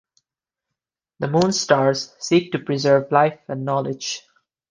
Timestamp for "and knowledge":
3.47-4.23